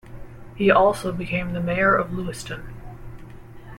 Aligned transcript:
He 0.55 0.71
also 0.71 1.11
became 1.11 1.53
the 1.53 1.61
mayor 1.61 1.93
of 1.93 2.11
Lewiston. 2.11 2.73